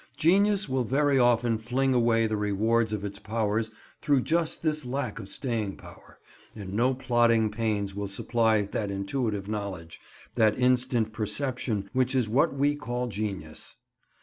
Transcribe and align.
Genius 0.17 0.67
will 0.67 0.83
very 0.83 1.19
often 1.19 1.59
fling 1.59 1.93
away 1.93 2.25
the 2.25 2.35
rewards 2.35 2.91
of 2.91 3.05
its 3.05 3.19
powers 3.19 3.69
through 4.01 4.19
just 4.19 4.63
this 4.63 4.83
lack 4.83 5.19
of 5.19 5.29
staying 5.29 5.77
power, 5.77 6.17
and 6.55 6.73
no 6.73 6.95
plodding 6.95 7.51
pains 7.51 7.93
will 7.93 8.07
supply 8.07 8.63
that 8.63 8.89
intuitive 8.89 9.47
knowledge, 9.47 10.01
that 10.33 10.57
instant 10.57 11.13
perception, 11.13 11.87
which 11.93 12.15
is 12.15 12.27
what 12.27 12.51
we 12.55 12.75
call 12.75 13.05
genius. 13.09 13.75